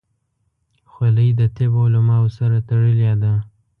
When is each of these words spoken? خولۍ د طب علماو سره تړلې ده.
خولۍ 0.91 1.29
د 1.39 1.41
طب 1.55 1.73
علماو 1.83 2.27
سره 2.37 2.57
تړلې 2.69 3.11
ده. 3.23 3.33